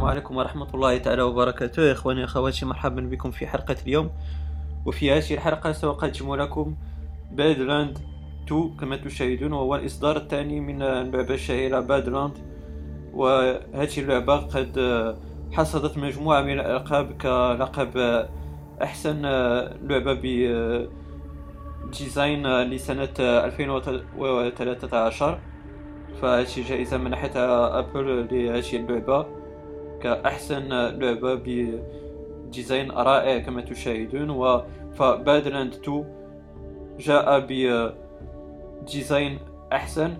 [0.00, 1.92] السلام عليكم ورحمة الله تعالى وبركاته.
[1.92, 4.10] إخواني أخواتي مرحبا بكم في حلقة اليوم.
[4.86, 6.74] وفي هذه الحلقة سأقدم لكم
[7.32, 7.98] Badland
[8.46, 12.38] 2 كما تشاهدون وهو الإصدار الثاني من اللعبة الشهيرة Badland
[13.12, 14.78] وهذه اللعبة قد
[15.52, 18.26] حصدت مجموعة من الألقاب كلقب
[18.82, 19.22] أحسن
[19.82, 20.12] لعبة
[21.84, 25.38] ب design لسنة 2013
[26.22, 29.39] فهذه جائزة منحتها Apple لهذه اللعبة.
[30.02, 34.62] كأحسن لعبة ب design رائع كما تشاهدون و
[34.94, 36.04] ف Badland 2
[36.98, 37.46] جاء
[38.82, 39.38] ب design
[39.72, 40.16] أحسن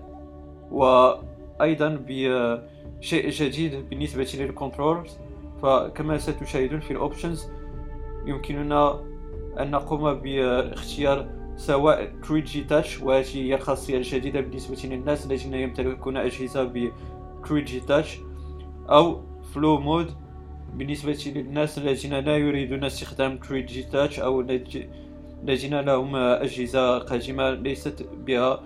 [0.70, 5.18] وأيضا بشيء جديد بالنسبة لل controls
[5.62, 7.48] فكما ستشاهدون في ال options
[8.26, 9.00] يمكننا
[9.60, 16.64] أن نقوم باختيار سواء 3G Touch وهذه هي الخاصية الجديدة بالنسبة للناس الذين يمتلكون أجهزة
[16.64, 16.92] ب
[17.46, 18.08] 3G Touch
[18.90, 19.20] أو
[19.54, 20.10] فلو مود
[20.74, 24.40] بالنسبة للناس الذين لا يريدون استخدام 3G Touch أو
[25.42, 28.62] الذين لهم أجهزة قديمة ليست بها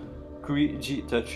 [0.47, 1.29] 3G Touch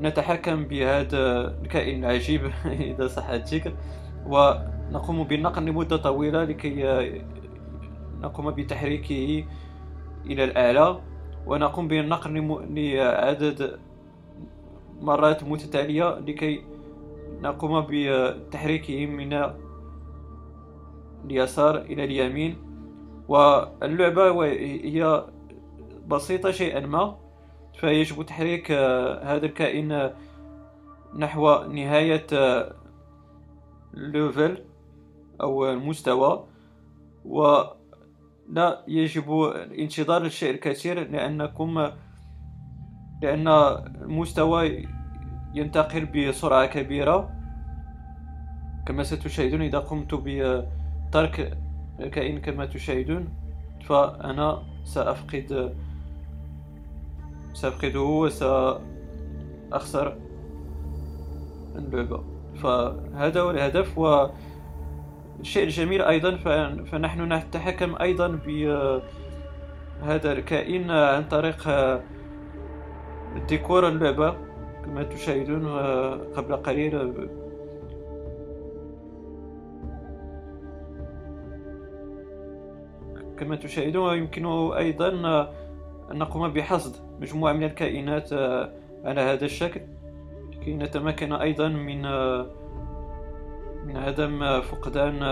[0.00, 2.50] نتحكم بهذا الكائن العجيب
[2.90, 3.72] إذا صح الذكر.
[4.26, 7.22] ونقوم بالنقل لمدة طويلة لكي
[8.20, 9.44] نقوم بتحريكه
[10.26, 11.00] إلى الأعلى.
[11.46, 13.78] ونقوم بالنقل لعدد
[15.00, 16.73] مرات متتالية لكي
[17.44, 19.52] نقوم بتحريكه من
[21.24, 22.56] اليسار إلى اليمين.
[23.28, 25.24] واللعبة هي
[26.06, 27.16] بسيطة شيئا ما
[27.80, 28.72] فيجب تحريك
[29.22, 30.10] هذا الكائن
[31.16, 32.26] نحو نهاية
[33.94, 34.64] ليفل
[35.40, 36.46] أو المستوى
[37.24, 41.90] ولا يجب الانتظار الشيء الكثير لأنكم
[43.22, 43.48] لأن
[44.02, 44.86] المستوى
[45.54, 47.33] ينتقل بسرعة كبيرة.
[48.86, 51.58] كما ستشاهدون إذا قمت بترك
[52.00, 53.28] الكائن كما تشاهدون
[53.84, 55.74] فأنا سأفقد
[57.52, 60.16] سأفقده وسأخسر
[61.76, 62.24] اللعبة
[62.62, 66.36] فهذا هو الهدف والشيء الجميل أيضا
[66.84, 69.02] فنحن نتحكم أيضا بهذا
[70.32, 71.68] الكائن عن طريق
[73.48, 74.36] ديكور اللعبة
[74.84, 75.68] كما تشاهدون
[76.36, 76.94] قبل قليل
[83.38, 85.08] كما تشاهدون يمكن أيضا
[86.10, 88.32] أن نقوم بحصد مجموعة من الكائنات
[89.04, 89.80] على هذا الشكل.
[90.52, 92.02] لكي نتمكن أيضا من
[93.86, 95.22] من عدم فقدان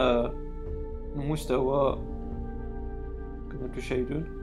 [1.16, 1.98] المستوى
[3.50, 4.24] كما تشاهدون.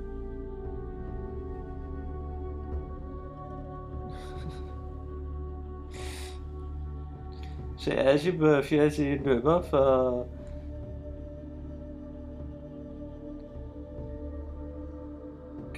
[7.77, 9.75] شيء عجيب في هذه اللعبة ف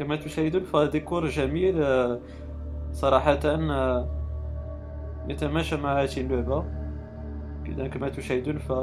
[0.01, 1.85] كما تشاهدون فديكور جميل
[2.91, 3.39] صراحة
[5.29, 6.65] يتماشى مع هذه اللعبة.
[7.65, 8.73] إذا كما تشاهدون ف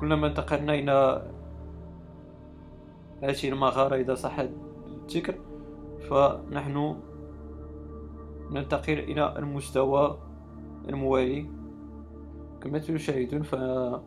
[0.00, 1.22] كلما انتقلنا إلى
[3.22, 5.34] هذه المغارة إذا صح الذكر
[6.08, 6.96] فنحن
[8.50, 10.18] ننتقل إلى المستوى
[10.88, 11.50] الموالي.
[12.60, 14.02] كما تشاهدون فالديكور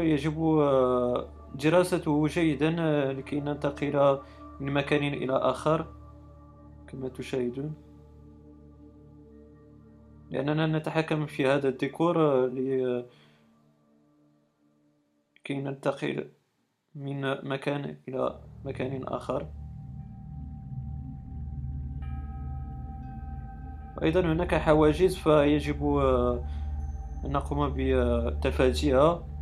[0.00, 4.18] يجب آه، دراسته جيدا آه، لكي ننتقل
[4.60, 5.86] من مكان إلى آخر
[6.88, 7.74] كما تشاهدون.
[10.30, 12.46] لأننا نتحكم في هذا الديكور آه،
[15.36, 16.30] لكي ننتقل
[16.94, 19.48] من مكان إلى مكان آخر.
[24.02, 26.44] أيضا هناك حواجز فيجب آه،
[27.24, 29.32] أن نقوم بتفاديها.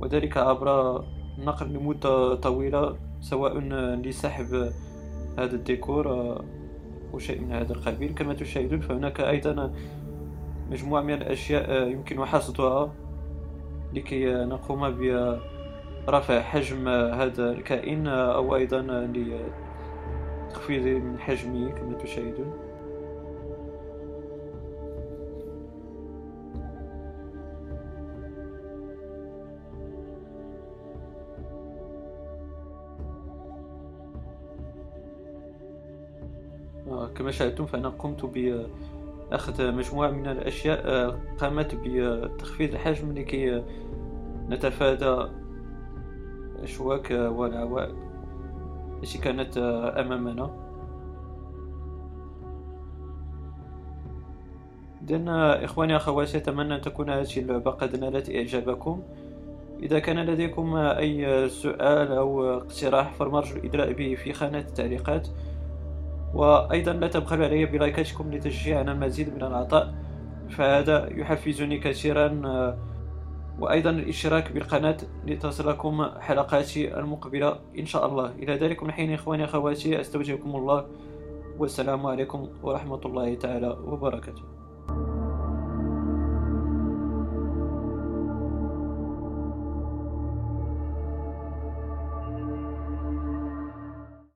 [0.00, 1.04] وذلك عبر
[1.38, 3.58] النقل لمدة طويلة سواء
[4.02, 4.72] لسحب
[5.38, 6.06] هذا الديكور
[7.14, 8.14] أو شيء من هذا القبيل.
[8.14, 9.72] كما تشاهدون فهناك أيضا
[10.70, 12.92] مجموعة من الأشياء يمكن حصدها
[13.94, 14.98] لكي نقوم
[16.06, 19.10] برفع حجم هذا الكائن أو أيضا
[20.48, 22.65] لتخفيض من حجمه كما تشاهدون.
[37.14, 43.62] كما شاهدتم فأنا قمت بأخذ مجموعة من الأشياء آه، قامت بتخفيض الحجم لكي
[44.48, 45.30] نتفادى
[46.56, 47.94] الأشواك والعوائق
[49.02, 49.58] التي كانت
[49.96, 50.66] أمامنا.
[55.02, 59.02] إذن إخواني أخواتي أتمنى أن تكون هذه اللعبة قد نالت إعجابكم.
[59.82, 65.28] إذا كان لديكم أي سؤال أو اقتراح فالمرجو الإدلاء به في خانة التعليقات.
[66.34, 69.94] وأيضا لا تبخلوا علي بلايكاتكم لتشجيعنا المزيد من العطاء
[70.50, 72.28] فهذا يحفزني كثيرا
[73.58, 74.96] وأيضا الإشتراك بالقناة
[75.26, 78.30] لتصلكم حلقاتي المقبلة إن شاء الله.
[78.30, 80.86] إلى ذلك من حين إخواني أخواتي أستودعكم الله
[81.58, 84.55] والسلام عليكم ورحمة الله تعالى وبركاته.